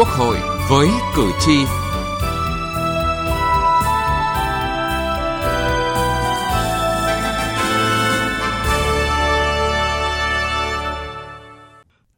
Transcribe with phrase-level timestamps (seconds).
[0.00, 0.36] Quốc hội
[0.70, 1.64] với cử tri.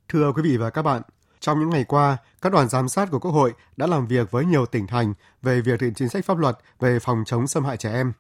[0.09, 1.03] Thưa quý vị và các bạn,
[1.41, 4.45] trong những ngày qua, các đoàn giám sát của Quốc hội đã làm việc với
[4.45, 7.65] nhiều tỉnh thành về việc thực hiện chính sách pháp luật về phòng chống xâm
[7.65, 8.13] hại trẻ em.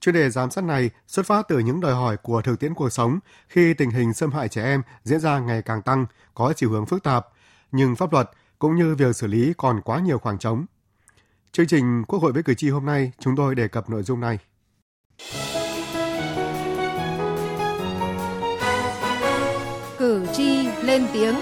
[0.00, 2.90] Chuyên đề giám sát này xuất phát từ những đòi hỏi của thực tiễn cuộc
[2.90, 6.70] sống khi tình hình xâm hại trẻ em diễn ra ngày càng tăng, có chiều
[6.70, 7.26] hướng phức tạp,
[7.72, 10.64] nhưng pháp luật cũng như việc xử lý còn quá nhiều khoảng trống.
[11.52, 14.20] Chương trình Quốc hội với cử tri hôm nay, chúng tôi đề cập nội dung
[14.20, 14.38] này.
[19.98, 21.34] Cử tri lên tiếng.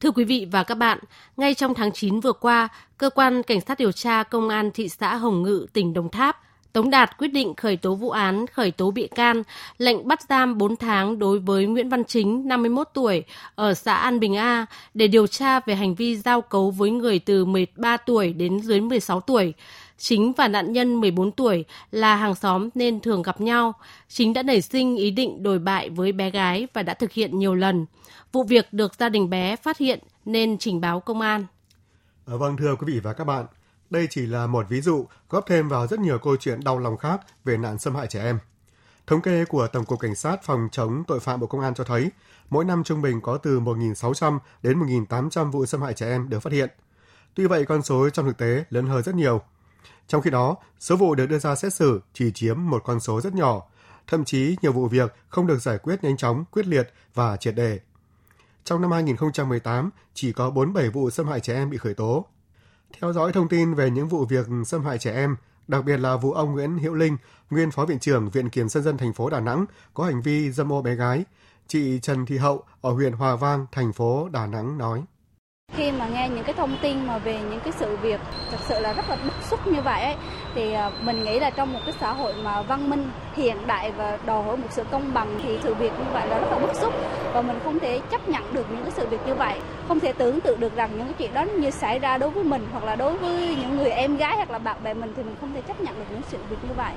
[0.00, 0.98] Thưa quý vị và các bạn,
[1.36, 4.88] ngay trong tháng 9 vừa qua, cơ quan cảnh sát điều tra công an thị
[4.88, 6.36] xã Hồng Ngự, tỉnh Đồng Tháp
[6.72, 9.42] Tống Đạt quyết định khởi tố vụ án, khởi tố bị can,
[9.78, 14.20] lệnh bắt giam 4 tháng đối với Nguyễn Văn Chính, 51 tuổi, ở xã An
[14.20, 18.32] Bình A để điều tra về hành vi giao cấu với người từ 13 tuổi
[18.32, 19.54] đến dưới 16 tuổi.
[19.98, 23.72] Chính và nạn nhân 14 tuổi là hàng xóm nên thường gặp nhau.
[24.08, 27.38] Chính đã nảy sinh ý định đồi bại với bé gái và đã thực hiện
[27.38, 27.86] nhiều lần.
[28.32, 31.46] Vụ việc được gia đình bé phát hiện nên trình báo công an.
[32.24, 33.46] Ờ, vâng thưa quý vị và các bạn,
[33.90, 36.96] đây chỉ là một ví dụ góp thêm vào rất nhiều câu chuyện đau lòng
[36.96, 38.38] khác về nạn xâm hại trẻ em.
[39.06, 41.84] Thống kê của Tổng cục Cảnh sát phòng chống tội phạm Bộ Công an cho
[41.84, 42.10] thấy,
[42.50, 46.40] mỗi năm trung bình có từ 1.600 đến 1.800 vụ xâm hại trẻ em được
[46.40, 46.70] phát hiện.
[47.34, 49.40] Tuy vậy, con số trong thực tế lớn hơn rất nhiều.
[50.06, 53.20] Trong khi đó, số vụ được đưa ra xét xử chỉ chiếm một con số
[53.20, 53.62] rất nhỏ,
[54.06, 57.54] thậm chí nhiều vụ việc không được giải quyết nhanh chóng, quyết liệt và triệt
[57.54, 57.80] đề.
[58.64, 62.26] Trong năm 2018, chỉ có 47 vụ xâm hại trẻ em bị khởi tố,
[63.00, 65.36] theo dõi thông tin về những vụ việc xâm hại trẻ em,
[65.68, 67.16] đặc biệt là vụ ông Nguyễn Hữu Linh,
[67.50, 69.64] nguyên phó viện trưởng Viện Kiểm sát dân thành phố Đà Nẵng
[69.94, 71.24] có hành vi dâm ô bé gái.
[71.66, 75.02] Chị Trần Thị Hậu ở huyện Hòa Vang, thành phố Đà Nẵng nói.
[75.72, 78.80] Khi mà nghe những cái thông tin mà về những cái sự việc thật sự
[78.80, 79.16] là rất là
[79.50, 80.14] xúc như vậy ấy,
[80.54, 83.92] thì à, mình nghĩ là trong một cái xã hội mà văn minh, hiện đại
[83.96, 86.58] và đòi hỏi một sự công bằng thì sự việc như vậy là rất là
[86.58, 86.94] bức xúc
[87.34, 90.12] và mình không thể chấp nhận được những cái sự việc như vậy, không thể
[90.12, 92.84] tưởng tượng được rằng những cái chuyện đó như xảy ra đối với mình hoặc
[92.84, 95.52] là đối với những người em gái hoặc là bạn bè mình thì mình không
[95.54, 96.92] thể chấp nhận được những sự việc như vậy.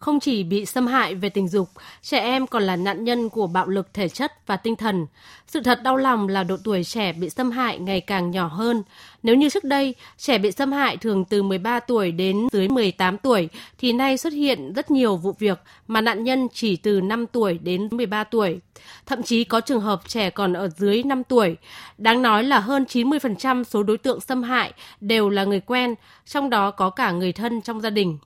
[0.00, 1.68] Không chỉ bị xâm hại về tình dục,
[2.02, 5.06] trẻ em còn là nạn nhân của bạo lực thể chất và tinh thần.
[5.46, 8.82] Sự thật đau lòng là độ tuổi trẻ bị xâm hại ngày càng nhỏ hơn.
[9.22, 13.18] Nếu như trước đây, trẻ bị xâm hại thường từ 13 tuổi đến dưới 18
[13.18, 17.26] tuổi, thì nay xuất hiện rất nhiều vụ việc mà nạn nhân chỉ từ 5
[17.26, 18.60] tuổi đến 13 tuổi.
[19.06, 21.56] Thậm chí có trường hợp trẻ còn ở dưới 5 tuổi.
[21.98, 25.94] Đáng nói là hơn 90% số đối tượng xâm hại đều là người quen,
[26.26, 28.18] trong đó có cả người thân trong gia đình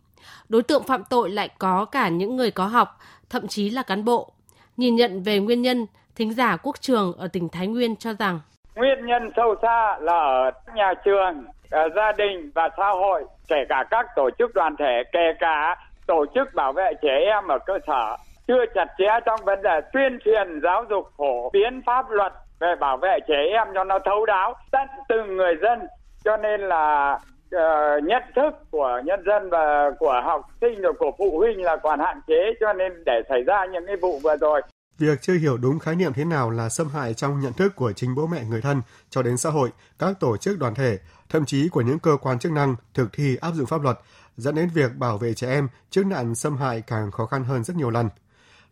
[0.49, 2.99] đối tượng phạm tội lại có cả những người có học,
[3.31, 4.33] thậm chí là cán bộ.
[4.77, 5.87] Nhìn nhận về nguyên nhân,
[6.17, 8.41] thính giả Quốc Trường ở tỉnh Thái Nguyên cho rằng.
[8.75, 13.65] Nguyên nhân sâu xa là ở nhà trường, ở gia đình và xã hội, kể
[13.69, 15.77] cả các tổ chức đoàn thể, kể cả
[16.07, 18.17] tổ chức bảo vệ trẻ em ở cơ sở.
[18.49, 22.75] Chưa chặt chẽ trong vấn đề tuyên truyền giáo dục phổ biến pháp luật về
[22.81, 25.79] bảo vệ trẻ em cho nó thấu đáo tận từng người dân.
[26.25, 27.19] Cho nên là
[27.56, 31.77] uh, nhận thức của nhân dân và của học sinh rồi của phụ huynh là
[31.77, 34.62] còn hạn chế cho nên để xảy ra những cái vụ vừa rồi
[34.99, 37.93] Việc chưa hiểu đúng khái niệm thế nào là xâm hại trong nhận thức của
[37.93, 41.44] chính bố mẹ người thân cho đến xã hội, các tổ chức đoàn thể, thậm
[41.44, 43.99] chí của những cơ quan chức năng thực thi áp dụng pháp luật,
[44.37, 47.65] dẫn đến việc bảo vệ trẻ em trước nạn xâm hại càng khó khăn hơn
[47.65, 48.09] rất nhiều lần.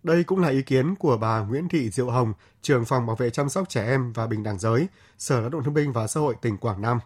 [0.02, 2.32] Đây cũng là ý kiến của bà Nguyễn Thị Diệu Hồng,
[2.62, 4.86] trưởng phòng bảo vệ chăm sóc trẻ em và bình đẳng giới,
[5.18, 6.98] Sở Lao động Thương binh và Xã hội tỉnh Quảng Nam.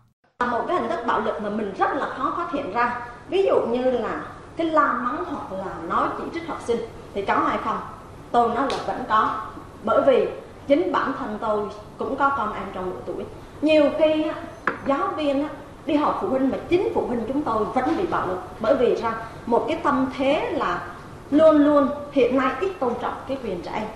[0.45, 3.43] Một cái hình thức bạo lực mà mình rất là khó phát hiện ra, ví
[3.47, 4.23] dụ như là
[4.57, 6.81] cái la mắng hoặc là nói chỉ trích học sinh
[7.15, 7.79] thì có hay không?
[8.31, 9.47] Tôi nói là vẫn có,
[9.85, 10.29] bởi vì
[10.67, 11.67] chính bản thân tôi
[11.99, 13.25] cũng có con em trong độ tuổi.
[13.63, 14.27] Nhiều khi
[14.87, 15.49] giáo viên
[15.87, 18.77] đi học phụ huynh mà chính phụ huynh chúng tôi vẫn bị bạo lực bởi
[18.77, 19.13] vì sao
[19.47, 20.87] một cái tâm thế là
[21.31, 23.89] luôn luôn hiện nay ít tôn trọng cái quyền trẻ em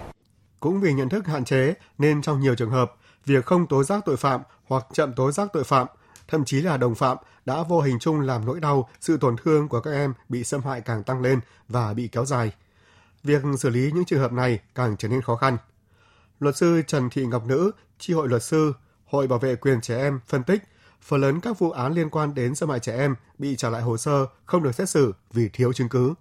[0.60, 2.92] cũng vì nhận thức hạn chế nên trong nhiều trường hợp
[3.26, 5.86] việc không tố giác tội phạm hoặc chậm tố giác tội phạm
[6.30, 7.16] thậm chí là đồng phạm
[7.46, 10.62] đã vô hình chung làm nỗi đau, sự tổn thương của các em bị xâm
[10.62, 12.52] hại càng tăng lên và bị kéo dài.
[13.22, 15.56] Việc xử lý những trường hợp này càng trở nên khó khăn.
[16.40, 18.72] Luật sư Trần Thị Ngọc Nữ, tri hội luật sư,
[19.04, 20.62] Hội Bảo vệ quyền trẻ em phân tích,
[21.02, 23.82] phần lớn các vụ án liên quan đến xâm hại trẻ em bị trả lại
[23.82, 26.14] hồ sơ không được xét xử vì thiếu chứng cứ.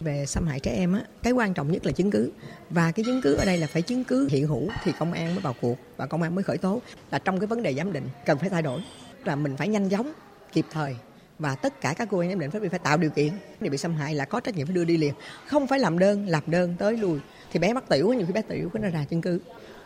[0.00, 2.32] Về xâm hại trẻ em, á, cái quan trọng nhất là chứng cứ.
[2.70, 5.34] Và cái chứng cứ ở đây là phải chứng cứ hiện hữu thì công an
[5.34, 6.82] mới vào cuộc và công an mới khởi tố.
[7.10, 8.80] Là trong cái vấn đề giám định cần phải thay đổi
[9.26, 10.12] là mình phải nhanh chóng
[10.52, 10.96] kịp thời.
[11.38, 13.78] Và tất cả các cơ quan giám định phải phải tạo điều kiện để bị
[13.78, 15.14] xâm hại là có trách nhiệm phải đưa đi liền.
[15.46, 17.18] Không phải làm đơn làm đơn tới lui.
[17.52, 19.40] Thì bé mắc tiểu nhiều khi bé tiểu có nó ra chứng cứ.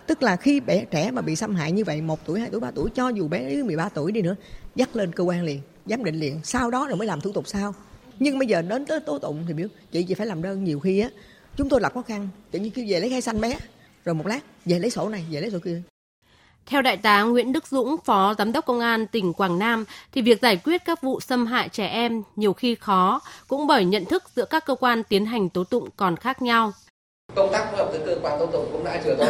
[0.06, 2.60] Tức là khi bé trẻ mà bị xâm hại như vậy, một tuổi, hai tuổi,
[2.60, 4.36] ba tuổi, cho dù bé dưới 13 tuổi đi nữa,
[4.74, 7.48] dắt lên cơ quan liền, giám định liền, sau đó rồi mới làm thủ tục
[7.48, 7.74] sau.
[8.18, 10.80] Nhưng bây giờ đến tới tố tụng thì biểu chị chị phải làm đơn nhiều
[10.80, 11.10] khi á,
[11.56, 13.58] chúng tôi gặp khó khăn, tự nhiên kêu về lấy khai xanh bé,
[14.04, 15.82] rồi một lát về lấy sổ này, về lấy sổ kia.
[16.66, 20.22] Theo Đại tá Nguyễn Đức Dũng, Phó Giám đốc Công an tỉnh Quảng Nam, thì
[20.22, 24.04] việc giải quyết các vụ xâm hại trẻ em nhiều khi khó, cũng bởi nhận
[24.04, 26.72] thức giữa các cơ quan tiến hành tố tụng còn khác nhau.
[27.34, 29.28] Công tác phối hợp giữa cơ quan tố tụng cũng đã chưa tốt,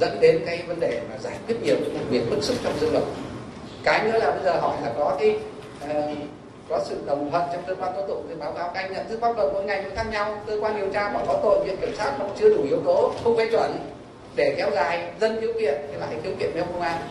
[0.00, 2.78] dẫn đến cái vấn đề mà giải quyết nhiều những vụ việc bức xúc trong
[2.80, 3.04] dư luận.
[3.84, 5.38] Cái nữa là bây giờ hỏi là có cái
[5.80, 6.14] ờ,
[6.68, 9.08] có sự đồng thuận trong cơ quan tố tụng thì báo cáo các anh nhận
[9.08, 11.64] thức pháp luật mỗi ngày cũng khác nhau cơ quan điều tra bảo có tội
[11.64, 13.97] viện kiểm sát cũng chưa đủ yếu tố không phê chuẩn
[14.38, 17.08] để kéo dài dân khiếu kiện thì lại khiếu kiện với công an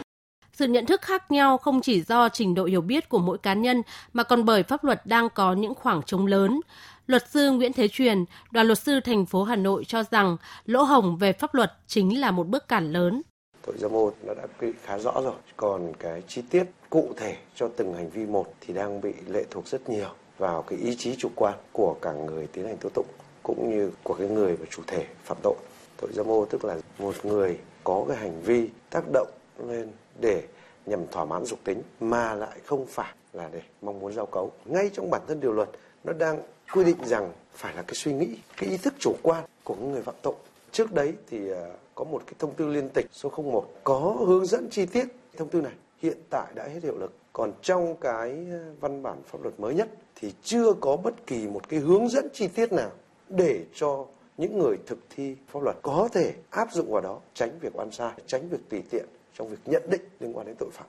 [0.54, 3.54] sự nhận thức khác nhau không chỉ do trình độ hiểu biết của mỗi cá
[3.54, 3.82] nhân
[4.14, 6.62] mà còn bởi pháp luật đang có những khoảng trống lớn.
[7.08, 10.84] Luật sư Nguyễn Thế Truyền, đoàn luật sư thành phố Hà Nội cho rằng lỗ
[10.84, 13.22] hồng về pháp luật chính là một bước cản lớn.
[13.66, 17.36] Tội dâm ô nó đã quy khá rõ rồi, còn cái chi tiết cụ thể
[17.56, 20.96] cho từng hành vi một thì đang bị lệ thuộc rất nhiều vào cái ý
[20.96, 23.08] chí chủ quan của cả người tiến hành tố tụng
[23.44, 25.56] cũng như của cái người và chủ thể phạm tội.
[25.98, 29.28] Tội dâm ô tức là một người có cái hành vi tác động
[29.68, 29.88] lên
[30.20, 30.44] để
[30.86, 34.52] nhằm thỏa mãn dục tính mà lại không phải là để mong muốn giao cấu.
[34.66, 35.70] Ngay trong bản thân điều luật
[36.04, 36.42] nó đang
[36.74, 40.02] quy định rằng phải là cái suy nghĩ, cái ý thức chủ quan của người
[40.02, 40.34] phạm tội.
[40.72, 41.66] Trước đấy thì à,
[41.96, 45.08] có một cái thông tư liên tịch số 01 có hướng dẫn chi tiết
[45.38, 47.14] thông tư này hiện tại đã hết hiệu lực.
[47.34, 51.48] Còn trong cái à, văn bản pháp luật mới nhất thì chưa có bất kỳ
[51.48, 52.92] một cái hướng dẫn chi tiết nào
[53.30, 54.06] để cho
[54.38, 57.92] những người thực thi pháp luật có thể áp dụng vào đó, tránh việc oan
[57.92, 59.06] sai, tránh việc tùy tiện
[59.38, 60.88] trong việc nhận định liên quan đến tội phạm.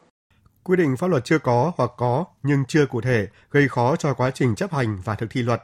[0.63, 4.15] Quy định pháp luật chưa có hoặc có nhưng chưa cụ thể gây khó cho
[4.15, 5.63] quá trình chấp hành và thực thi luật.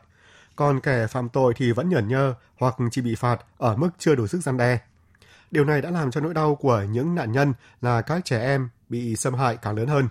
[0.57, 4.15] Còn kẻ phạm tội thì vẫn nhởn nhơ hoặc chỉ bị phạt ở mức chưa
[4.15, 4.79] đủ sức gian đe.
[5.51, 8.69] Điều này đã làm cho nỗi đau của những nạn nhân là các trẻ em
[8.89, 10.09] bị xâm hại càng lớn hơn.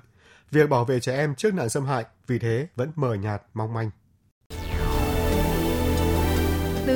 [0.52, 3.74] Việc bảo vệ trẻ em trước nạn xâm hại vì thế vẫn mờ nhạt mong
[3.74, 3.90] manh.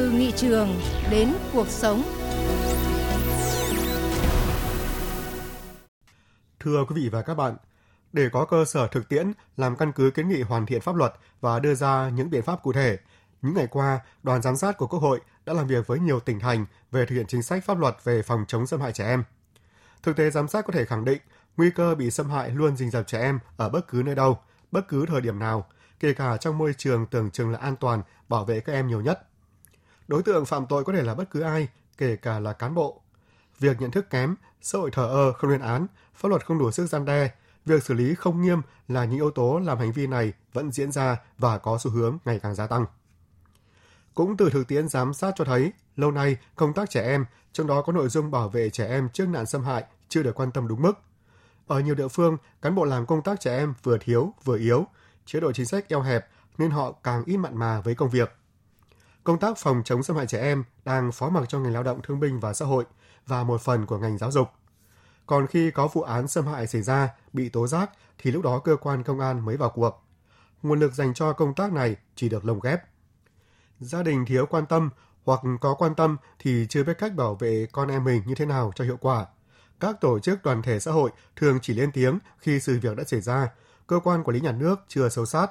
[0.07, 0.79] Từ nghị trường
[1.11, 2.03] đến cuộc sống.
[6.59, 7.55] Thưa quý vị và các bạn,
[8.13, 11.13] để có cơ sở thực tiễn làm căn cứ kiến nghị hoàn thiện pháp luật
[11.41, 12.97] và đưa ra những biện pháp cụ thể,
[13.41, 16.39] những ngày qua, đoàn giám sát của Quốc hội đã làm việc với nhiều tỉnh
[16.39, 19.23] thành về thực hiện chính sách pháp luật về phòng chống xâm hại trẻ em.
[20.03, 21.19] Thực tế giám sát có thể khẳng định
[21.57, 24.39] nguy cơ bị xâm hại luôn rình rập trẻ em ở bất cứ nơi đâu,
[24.71, 25.67] bất cứ thời điểm nào,
[25.99, 29.01] kể cả trong môi trường tưởng chừng là an toàn, bảo vệ các em nhiều
[29.01, 29.26] nhất.
[30.07, 31.67] Đối tượng phạm tội có thể là bất cứ ai,
[31.97, 33.01] kể cả là cán bộ.
[33.59, 36.71] Việc nhận thức kém, xã hội thờ ơ không lên án, pháp luật không đủ
[36.71, 37.31] sức gian đe,
[37.65, 40.91] việc xử lý không nghiêm là những yếu tố làm hành vi này vẫn diễn
[40.91, 42.85] ra và có xu hướng ngày càng gia tăng.
[44.15, 47.67] Cũng từ thực tiễn giám sát cho thấy, lâu nay công tác trẻ em, trong
[47.67, 50.51] đó có nội dung bảo vệ trẻ em trước nạn xâm hại, chưa được quan
[50.51, 50.93] tâm đúng mức.
[51.67, 54.87] Ở nhiều địa phương, cán bộ làm công tác trẻ em vừa thiếu vừa yếu,
[55.25, 56.27] chế độ chính sách eo hẹp
[56.57, 58.35] nên họ càng ít mặn mà với công việc.
[59.27, 62.01] Công tác phòng chống xâm hại trẻ em đang phó mặc cho ngành lao động
[62.03, 62.85] thương binh và xã hội
[63.25, 64.47] và một phần của ngành giáo dục.
[65.25, 68.59] Còn khi có vụ án xâm hại xảy ra, bị tố giác thì lúc đó
[68.59, 70.03] cơ quan công an mới vào cuộc.
[70.63, 72.81] Nguồn lực dành cho công tác này chỉ được lồng ghép.
[73.79, 74.89] Gia đình thiếu quan tâm
[75.25, 78.45] hoặc có quan tâm thì chưa biết cách bảo vệ con em mình như thế
[78.45, 79.25] nào cho hiệu quả.
[79.79, 83.03] Các tổ chức đoàn thể xã hội thường chỉ lên tiếng khi sự việc đã
[83.03, 83.49] xảy ra,
[83.87, 85.47] cơ quan quản lý nhà nước chưa sâu sát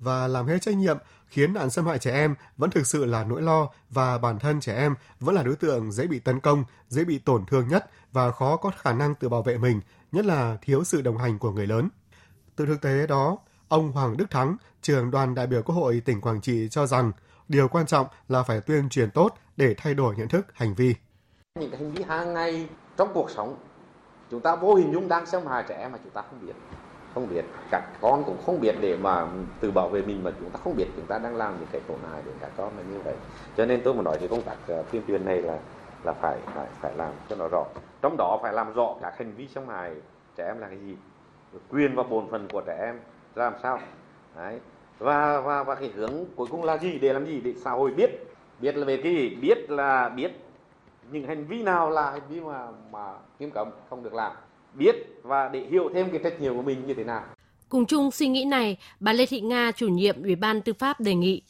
[0.00, 3.24] và làm hết trách nhiệm khiến nạn xâm hại trẻ em vẫn thực sự là
[3.24, 6.64] nỗi lo và bản thân trẻ em vẫn là đối tượng dễ bị tấn công,
[6.88, 9.80] dễ bị tổn thương nhất và khó có khả năng tự bảo vệ mình,
[10.12, 11.88] nhất là thiếu sự đồng hành của người lớn.
[12.56, 13.38] Từ thực tế đó,
[13.68, 17.12] ông Hoàng Đức Thắng, trưởng đoàn đại biểu Quốc hội tỉnh Quảng Trị cho rằng
[17.48, 20.94] điều quan trọng là phải tuyên truyền tốt để thay đổi nhận thức, hành vi.
[21.60, 23.56] Những hành vi hàng ngày trong cuộc sống,
[24.30, 26.52] chúng ta vô hình dung đang xâm hại trẻ em mà chúng ta không biết
[27.14, 29.26] không biết các con cũng không biết để mà
[29.60, 31.80] tự bảo vệ mình mà chúng ta không biết chúng ta đang làm những cái
[31.86, 33.14] tổn hại đến các con là như vậy.
[33.56, 35.58] Cho nên tôi muốn nói thì công tác uh, tuyên truyền này là
[36.04, 37.64] là phải phải phải làm cho nó rõ.
[38.02, 39.94] Trong đó phải làm rõ các hành vi xâm hại
[40.36, 40.96] trẻ em là cái gì
[41.70, 43.00] quyền và bổn phận của trẻ em
[43.34, 43.78] ra làm sao.
[44.36, 44.60] Đấy.
[44.98, 47.90] Và và và cái hướng cuối cùng là gì để làm gì để xã hội
[47.90, 48.10] biết
[48.60, 50.32] biết là về cái gì biết là biết
[51.10, 54.32] những hành vi nào là hành vi mà mà nghiêm cấm không được làm
[54.74, 57.22] biết và để hiểu thêm cái trách nhiệm của mình như thế nào.
[57.68, 61.00] Cùng chung suy nghĩ này, bà Lê Thị Nga, chủ nhiệm Ủy ban Tư pháp
[61.00, 61.42] đề nghị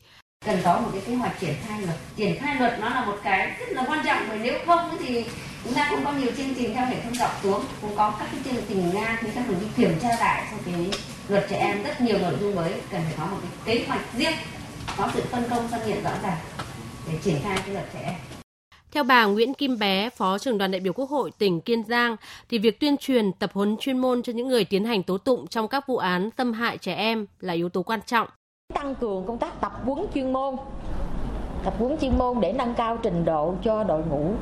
[0.46, 1.96] cần có một cái kế hoạch triển khai luật.
[2.16, 5.24] Triển khai luật nó là một cái rất là quan trọng bởi nếu không thì
[5.64, 8.28] chúng ta cũng có nhiều chương trình theo hệ thống dọc xuống, cũng có các
[8.32, 10.90] cái chương trình Nga thì các đồng chí kiểm tra lại cho cái
[11.28, 14.00] luật trẻ em rất nhiều nội dung mới cần phải có một cái kế hoạch
[14.16, 14.34] riêng
[14.96, 16.38] có sự phân công phân nhiệm rõ ràng
[17.08, 18.29] để triển khai cái luật trẻ em.
[18.92, 22.16] Theo bà Nguyễn Kim Bé, Phó trưởng đoàn đại biểu Quốc hội tỉnh Kiên Giang,
[22.49, 25.47] thì việc tuyên truyền tập huấn chuyên môn cho những người tiến hành tố tụng
[25.47, 28.28] trong các vụ án xâm hại trẻ em là yếu tố quan trọng.
[28.75, 30.56] Tăng cường công tác tập huấn chuyên môn
[31.64, 34.32] tập huấn chuyên môn để nâng cao trình độ cho đội ngũ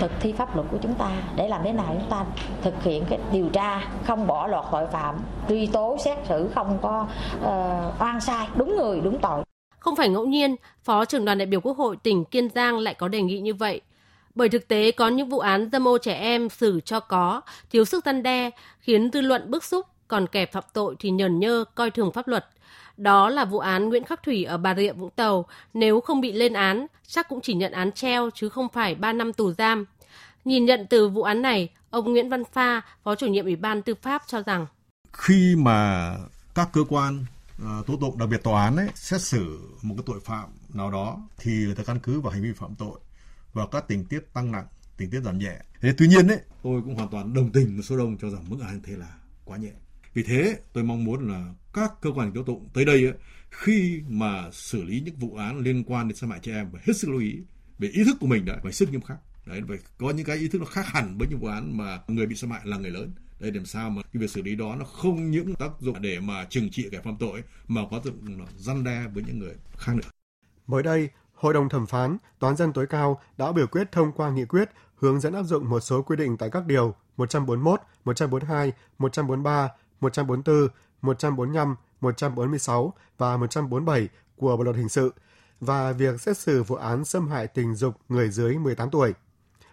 [0.00, 1.22] thực thi pháp luật của chúng ta.
[1.36, 2.24] Để làm thế nào chúng ta
[2.62, 5.14] thực hiện cái điều tra không bỏ lọt tội phạm
[5.48, 7.06] truy tố xét xử không có
[7.38, 9.44] uh, oan sai đúng người đúng tội.
[9.78, 12.94] Không phải ngẫu nhiên phó trưởng đoàn đại biểu quốc hội tỉnh kiên giang lại
[12.94, 13.80] có đề nghị như vậy
[14.36, 17.40] bởi thực tế có những vụ án dâm ô trẻ em xử cho có
[17.70, 18.50] thiếu sức gian đe
[18.80, 22.28] khiến dư luận bức xúc còn kẻ phạm tội thì nhờn nhơ coi thường pháp
[22.28, 22.46] luật
[22.96, 25.46] đó là vụ án Nguyễn Khắc Thủy ở Bà Rịa Vũng Tàu.
[25.74, 29.12] Nếu không bị lên án, chắc cũng chỉ nhận án treo chứ không phải 3
[29.12, 29.84] năm tù giam.
[30.44, 33.82] Nhìn nhận từ vụ án này, ông Nguyễn Văn Pha, Phó chủ nhiệm Ủy ban
[33.82, 34.66] Tư pháp cho rằng
[35.12, 36.10] khi mà
[36.54, 37.26] các cơ quan
[37.62, 40.90] uh, tố tụng đặc biệt tòa án ấy xét xử một cái tội phạm nào
[40.90, 43.00] đó thì người ta căn cứ vào hành vi phạm tội
[43.56, 45.58] và các tình tiết tăng nặng, tình tiết giảm nhẹ.
[45.80, 48.44] Thế tuy nhiên ấy, tôi cũng hoàn toàn đồng tình với số đông cho rằng
[48.48, 49.70] mức án thế là quá nhẹ.
[50.14, 53.12] Vì thế tôi mong muốn là các cơ quan tố tụng tới đây
[53.50, 56.82] khi mà xử lý những vụ án liên quan đến xâm hại trẻ em phải
[56.86, 57.38] hết sức lưu ý
[57.78, 60.36] về ý thức của mình đã phải sức nghiêm khắc đấy phải có những cái
[60.36, 62.76] ý thức nó khác hẳn với những vụ án mà người bị xâm hại là
[62.76, 65.70] người lớn đây làm sao mà cái việc xử lý đó nó không những tác
[65.80, 69.24] dụng để mà trừng trị kẻ phạm tội mà có tác dụng răn đe với
[69.26, 70.08] những người khác nữa.
[70.66, 74.30] Mới đây, Hội đồng thẩm phán, Toán dân tối cao đã biểu quyết thông qua
[74.30, 78.72] nghị quyết hướng dẫn áp dụng một số quy định tại các điều 141, 142,
[78.98, 79.68] 143,
[80.00, 80.68] 144,
[81.02, 85.12] 145, 146 và 147 của Bộ luật hình sự
[85.60, 89.14] và việc xét xử vụ án xâm hại tình dục người dưới 18 tuổi.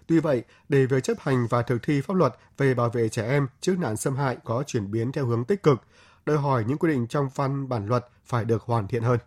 [0.08, 3.27] Tuy vậy, để việc chấp hành và thực thi pháp luật về bảo vệ trẻ
[3.27, 5.82] em trước nạn xâm hại có chuyển biến theo hướng tích cực,
[6.25, 9.20] đòi hỏi những quy định trong văn bản luật phải được hoàn thiện hơn.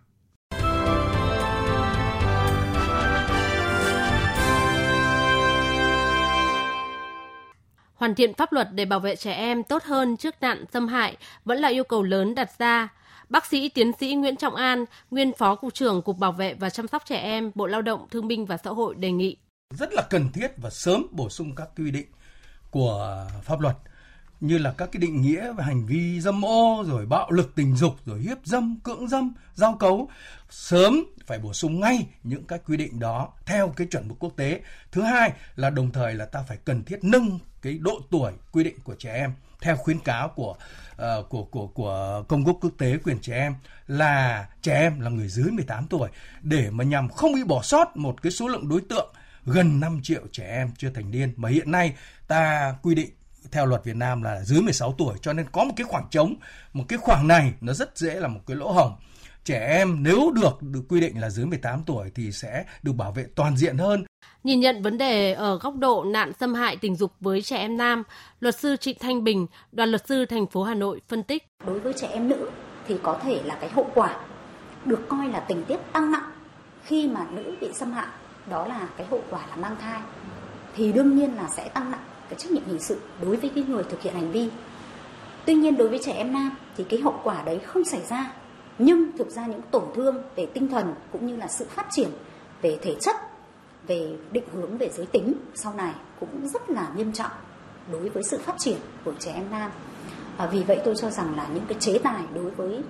[7.97, 11.17] Hoàn thiện pháp luật để bảo vệ trẻ em tốt hơn trước nạn xâm hại
[11.45, 12.89] vẫn là yêu cầu lớn đặt ra.
[13.29, 16.71] Bác sĩ tiến sĩ Nguyễn Trọng An, nguyên phó cục trưởng Cục Bảo vệ và
[16.71, 19.37] chăm sóc trẻ em, Bộ Lao động, Thương binh và Xã hội đề nghị
[19.71, 22.07] rất là cần thiết và sớm bổ sung các quy định
[22.71, 23.77] của pháp luật
[24.41, 27.77] như là các cái định nghĩa về hành vi dâm ô rồi bạo lực tình
[27.77, 30.09] dục rồi hiếp dâm cưỡng dâm giao cấu
[30.51, 34.33] sớm phải bổ sung ngay những các quy định đó theo cái chuẩn mực quốc
[34.37, 34.61] tế.
[34.93, 38.65] Thứ hai là đồng thời là ta phải cần thiết nâng cái độ tuổi quy
[38.65, 40.57] định của trẻ em theo khuyến cáo của
[40.93, 43.55] uh, của của của công ước quốc tế quyền trẻ em
[43.87, 46.09] là trẻ em là người dưới 18 tuổi.
[46.43, 49.15] Để mà nhằm không bị bỏ sót một cái số lượng đối tượng
[49.45, 51.97] gần 5 triệu trẻ em chưa thành niên mà hiện nay
[52.29, 53.11] ta quy định
[53.53, 56.35] theo luật Việt Nam là dưới 16 tuổi cho nên có một cái khoảng trống,
[56.73, 58.93] một cái khoảng này nó rất dễ là một cái lỗ hổng.
[59.45, 63.13] Trẻ em nếu được được quy định là dưới 18 tuổi thì sẽ được bảo
[63.13, 64.05] vệ toàn diện hơn.
[64.45, 67.77] Nhìn nhận vấn đề ở góc độ nạn xâm hại tình dục với trẻ em
[67.77, 68.03] nam,
[68.41, 71.47] luật sư Trịnh Thanh Bình, đoàn luật sư thành phố Hà Nội phân tích.
[71.67, 72.51] Đối với trẻ em nữ
[72.89, 74.21] thì có thể là cái hậu quả
[74.85, 76.31] được coi là tình tiết tăng nặng
[76.85, 78.09] khi mà nữ bị xâm hại,
[78.51, 80.01] đó là cái hậu quả là mang thai
[80.77, 83.65] thì đương nhiên là sẽ tăng nặng cái trách nhiệm hình sự đối với cái
[83.65, 84.49] người thực hiện hành vi.
[85.45, 88.33] Tuy nhiên đối với trẻ em nam thì cái hậu quả đấy không xảy ra.
[88.79, 92.09] Nhưng thực ra những tổn thương về tinh thần cũng như là sự phát triển
[92.63, 93.17] về thể chất,
[93.87, 97.31] về định hướng về giới tính sau này cũng rất là nghiêm trọng
[97.93, 99.71] đối với sự phát triển của trẻ em nam.
[100.37, 102.81] À, vì vậy tôi cho rằng là những cái chế tài đối với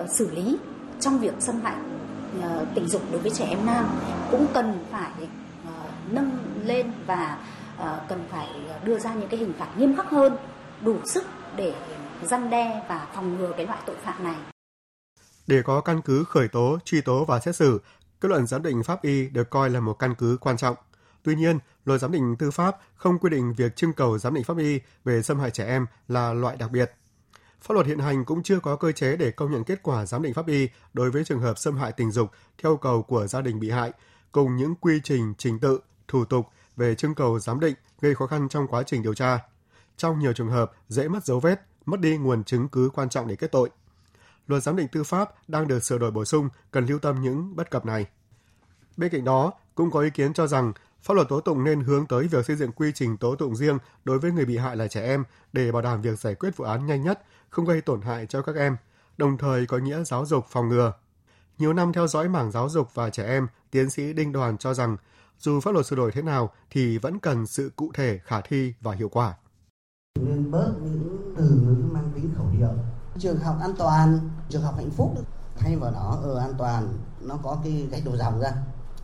[0.00, 0.56] uh, xử lý
[1.00, 1.76] trong việc xâm hại
[2.38, 3.84] uh, tình dục đối với trẻ em nam
[4.30, 6.30] cũng cần phải uh, nâng
[6.64, 7.38] lên và
[7.78, 8.48] Ờ, cần phải
[8.84, 10.36] đưa ra những cái hình phạt nghiêm khắc hơn
[10.82, 11.24] đủ sức
[11.56, 11.74] để
[12.22, 14.36] răn đe và phòng ngừa cái loại tội phạm này.
[15.46, 17.80] Để có căn cứ khởi tố, truy tố và xét xử,
[18.20, 20.76] kết luận giám định pháp y được coi là một căn cứ quan trọng.
[21.22, 24.44] Tuy nhiên, luật giám định tư pháp không quy định việc trưng cầu giám định
[24.44, 26.92] pháp y về xâm hại trẻ em là loại đặc biệt.
[27.60, 30.22] Pháp luật hiện hành cũng chưa có cơ chế để công nhận kết quả giám
[30.22, 32.30] định pháp y đối với trường hợp xâm hại tình dục
[32.62, 33.92] theo cầu của gia đình bị hại,
[34.32, 38.26] cùng những quy trình, trình tự, thủ tục về trưng cầu giám định gây khó
[38.26, 39.38] khăn trong quá trình điều tra.
[39.96, 43.28] Trong nhiều trường hợp dễ mất dấu vết, mất đi nguồn chứng cứ quan trọng
[43.28, 43.70] để kết tội.
[44.46, 47.56] Luật giám định tư pháp đang được sửa đổi bổ sung cần lưu tâm những
[47.56, 48.06] bất cập này.
[48.96, 52.06] Bên cạnh đó, cũng có ý kiến cho rằng pháp luật tố tụng nên hướng
[52.06, 54.88] tới việc xây dựng quy trình tố tụng riêng đối với người bị hại là
[54.88, 58.00] trẻ em để bảo đảm việc giải quyết vụ án nhanh nhất, không gây tổn
[58.02, 58.76] hại cho các em,
[59.16, 60.92] đồng thời có nghĩa giáo dục phòng ngừa.
[61.58, 64.74] Nhiều năm theo dõi mảng giáo dục và trẻ em, tiến sĩ Đinh Đoàn cho
[64.74, 64.96] rằng
[65.38, 68.74] dù pháp luật sửa đổi thế nào thì vẫn cần sự cụ thể, khả thi
[68.80, 69.34] và hiệu quả.
[70.20, 72.72] Nên bớt những từ ngữ mang tính khẩu hiệu.
[73.18, 75.14] Trường học an toàn, trường học hạnh phúc
[75.56, 78.52] thay vào đó ở an toàn nó có cái gạch đầu dòng ra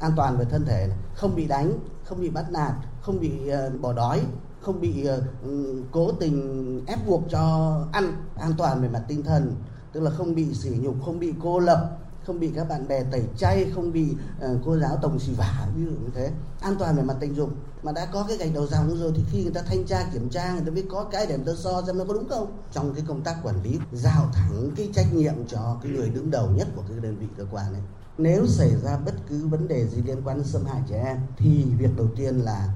[0.01, 3.33] an toàn về thân thể, không bị đánh, không bị bắt nạt, không bị
[3.67, 4.21] uh, bỏ đói,
[4.61, 5.53] không bị uh,
[5.93, 9.55] cố tình ép buộc cho ăn, an toàn về mặt tinh thần,
[9.93, 13.05] tức là không bị sỉ nhục, không bị cô lập, không bị các bạn bè
[13.11, 16.31] tẩy chay không bị uh, cô giáo tổng xì vả ví dụ như thế.
[16.61, 17.51] An toàn về mặt tình dục.
[17.83, 20.29] Mà đã có cái gạch đầu dòng rồi thì khi người ta thanh tra kiểm
[20.31, 22.59] tra người ta biết có cái để người ta so xem nó có đúng không?
[22.73, 26.31] Trong cái công tác quản lý giao thẳng cái trách nhiệm cho cái người đứng
[26.31, 27.83] đầu nhất của cái đơn vị cơ quan này
[28.19, 31.19] nếu xảy ra bất cứ vấn đề gì liên quan đến xâm hại trẻ em
[31.37, 32.69] thì việc đầu tiên là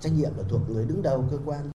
[0.00, 1.70] trách nhiệm là thuộc người đứng đầu cơ quan.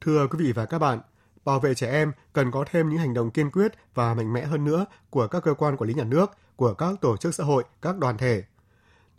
[0.00, 1.00] Thưa quý vị và các bạn
[1.44, 4.44] bảo vệ trẻ em cần có thêm những hành động kiên quyết và mạnh mẽ
[4.44, 7.44] hơn nữa của các cơ quan quản lý nhà nước, của các tổ chức xã
[7.44, 8.44] hội, các đoàn thể.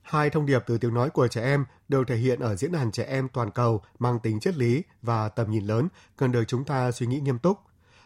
[0.02, 2.92] Hai thông điệp từ tiếng nói của trẻ em đều thể hiện ở diễn đàn
[2.92, 5.88] trẻ em toàn cầu mang tính triết lý và tầm nhìn lớn
[6.18, 7.60] cần được chúng ta suy nghĩ nghiêm túc.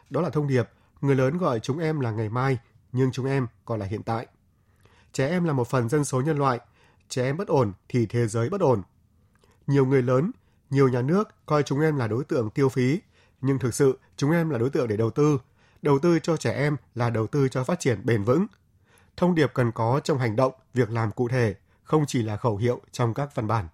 [0.10, 0.70] Đó là thông điệp
[1.02, 2.58] người lớn gọi chúng em là ngày mai,
[2.92, 4.28] nhưng chúng em còn là hiện tại.
[5.14, 6.60] Trẻ em là một phần dân số nhân loại,
[7.10, 8.82] trẻ em bất ổn thì thế giới bất ổn.
[9.68, 10.32] Nhiều người lớn,
[10.70, 13.00] nhiều nhà nước coi chúng em là đối tượng tiêu phí,
[13.42, 15.40] nhưng thực sự chúng em là đối tượng để đầu tư.
[15.82, 18.46] Đầu tư cho trẻ em là đầu tư cho phát triển bền vững.
[19.18, 22.58] Thông điệp cần có trong hành động, việc làm cụ thể, không chỉ là khẩu
[22.58, 23.68] hiệu trong các văn bản.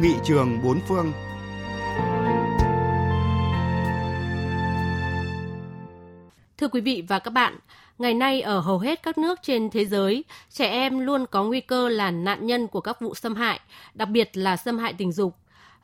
[0.00, 1.12] Nghị trường bốn phương
[6.62, 7.58] Thưa quý vị và các bạn,
[7.98, 11.60] ngày nay ở hầu hết các nước trên thế giới, trẻ em luôn có nguy
[11.60, 13.60] cơ là nạn nhân của các vụ xâm hại,
[13.94, 15.36] đặc biệt là xâm hại tình dục.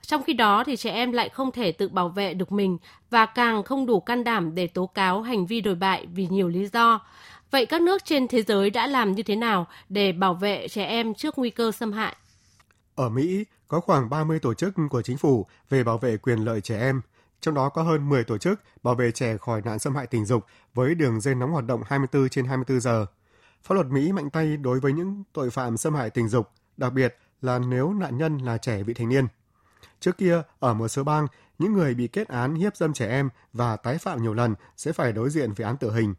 [0.02, 2.78] Trong khi đó thì trẻ em lại không thể tự bảo vệ được mình
[3.10, 6.48] và càng không đủ can đảm để tố cáo hành vi đồi bại vì nhiều
[6.48, 7.00] lý do.
[7.50, 10.84] Vậy các nước trên thế giới đã làm như thế nào để bảo vệ trẻ
[10.84, 12.16] em trước nguy cơ xâm hại?
[12.94, 16.60] Ở Mỹ, có khoảng 30 tổ chức của chính phủ về bảo vệ quyền lợi
[16.60, 17.00] trẻ em,
[17.40, 20.24] trong đó có hơn 10 tổ chức bảo vệ trẻ khỏi nạn xâm hại tình
[20.24, 23.06] dục với đường dây nóng hoạt động 24 trên 24 giờ.
[23.62, 26.92] Pháp luật Mỹ mạnh tay đối với những tội phạm xâm hại tình dục, đặc
[26.92, 29.26] biệt là nếu nạn nhân là trẻ vị thành niên.
[30.00, 31.26] Trước kia, ở một số bang,
[31.58, 34.92] những người bị kết án hiếp dâm trẻ em và tái phạm nhiều lần sẽ
[34.92, 36.14] phải đối diện với án tử hình.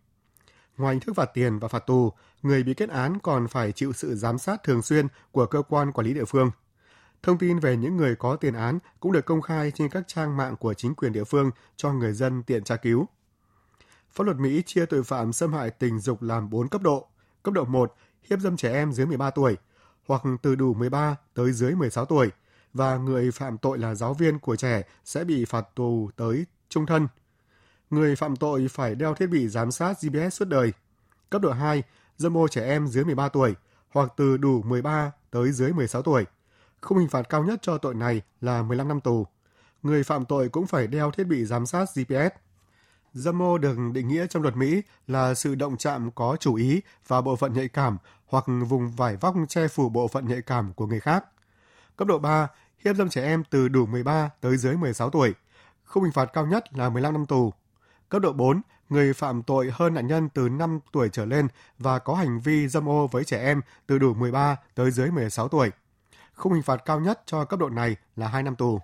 [0.77, 3.93] Ngoài hình thức phạt tiền và phạt tù, người bị kết án còn phải chịu
[3.93, 6.51] sự giám sát thường xuyên của cơ quan quản lý địa phương.
[7.23, 10.37] Thông tin về những người có tiền án cũng được công khai trên các trang
[10.37, 13.07] mạng của chính quyền địa phương cho người dân tiện tra cứu.
[14.11, 17.07] Pháp luật Mỹ chia tội phạm xâm hại tình dục làm 4 cấp độ.
[17.43, 17.95] Cấp độ 1,
[18.29, 19.57] hiếp dâm trẻ em dưới 13 tuổi,
[20.07, 22.29] hoặc từ đủ 13 tới dưới 16 tuổi,
[22.73, 26.85] và người phạm tội là giáo viên của trẻ sẽ bị phạt tù tới trung
[26.85, 27.07] thân–
[27.89, 30.73] người phạm tội phải đeo thiết bị giám sát GPS suốt đời.
[31.29, 31.83] Cấp độ 2,
[32.17, 33.55] dâm ô trẻ em dưới 13 tuổi
[33.89, 36.25] hoặc từ đủ 13 tới dưới 16 tuổi.
[36.81, 39.27] Khung hình phạt cao nhất cho tội này là 15 năm tù.
[39.83, 42.35] Người phạm tội cũng phải đeo thiết bị giám sát GPS.
[43.13, 46.81] Dâm ô được định nghĩa trong luật Mỹ là sự động chạm có chủ ý
[47.07, 50.73] vào bộ phận nhạy cảm hoặc vùng vải vóc che phủ bộ phận nhạy cảm
[50.73, 51.25] của người khác.
[51.99, 52.47] Cấp độ 3,
[52.85, 55.33] hiếp dâm trẻ em từ đủ 13 tới dưới 16 tuổi.
[55.85, 57.53] Khung hình phạt cao nhất là 15 năm tù.
[58.09, 61.47] Cấp độ 4, người phạm tội hơn nạn nhân từ 5 tuổi trở lên
[61.79, 65.47] và có hành vi dâm ô với trẻ em từ đủ 13 tới dưới 16
[65.47, 65.71] tuổi.
[66.33, 68.79] Khung hình phạt cao nhất cho cấp độ này là 2 năm tù.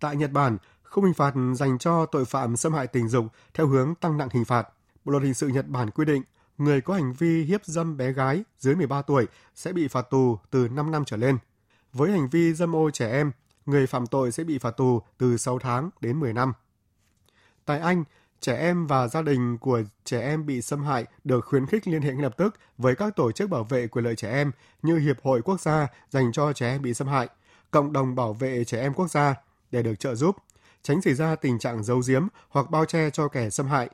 [0.00, 3.66] Tại Nhật Bản, khung hình phạt dành cho tội phạm xâm hại tình dục theo
[3.66, 4.68] hướng tăng nặng hình phạt.
[5.04, 6.22] Bộ luật hình sự Nhật Bản quy định
[6.58, 10.38] người có hành vi hiếp dâm bé gái dưới 13 tuổi sẽ bị phạt tù
[10.50, 11.38] từ 5 năm trở lên.
[11.94, 13.32] Với hành vi dâm ô trẻ em,
[13.66, 16.52] người phạm tội sẽ bị phạt tù từ 6 tháng đến 10 năm.
[17.64, 18.04] Tại Anh,
[18.40, 22.02] trẻ em và gia đình của trẻ em bị xâm hại được khuyến khích liên
[22.02, 24.50] hệ ngay lập tức với các tổ chức bảo vệ quyền lợi trẻ em
[24.82, 27.28] như Hiệp hội Quốc gia dành cho trẻ em bị xâm hại,
[27.70, 29.34] Cộng đồng bảo vệ trẻ em quốc gia
[29.70, 30.36] để được trợ giúp,
[30.82, 33.90] tránh xảy ra tình trạng giấu giếm hoặc bao che cho kẻ xâm hại.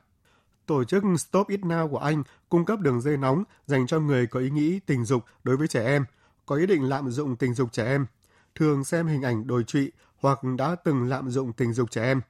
[0.67, 4.27] Tổ chức Stop It Now của Anh cung cấp đường dây nóng dành cho người
[4.27, 6.05] có ý nghĩ tình dục đối với trẻ em,
[6.51, 8.07] có ý định lạm dụng tình dục trẻ em,
[8.55, 12.21] thường xem hình ảnh đồi trụy hoặc đã từng lạm dụng tình dục trẻ em.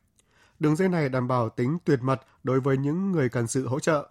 [0.59, 3.81] Đường dây này đảm bảo tính tuyệt mật đối với những người cần sự hỗ
[3.81, 4.11] trợ.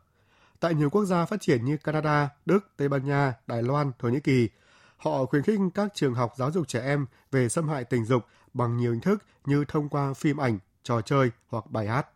[0.60, 4.10] Tại nhiều quốc gia phát triển như Canada, Đức, Tây Ban Nha, Đài Loan, Thổ
[4.10, 4.50] Nhĩ Kỳ,
[4.98, 8.24] họ khuyến khích các trường học giáo dục trẻ em về xâm hại tình dục
[8.54, 12.08] bằng nhiều hình thức như thông qua phim ảnh, trò chơi hoặc bài hát.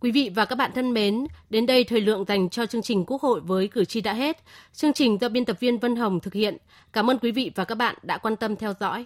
[0.00, 3.04] Quý vị và các bạn thân mến, đến đây thời lượng dành cho chương trình
[3.06, 4.36] Quốc hội với cử tri đã hết.
[4.72, 6.56] Chương trình do biên tập viên Vân Hồng thực hiện.
[6.92, 9.04] Cảm ơn quý vị và các bạn đã quan tâm theo dõi.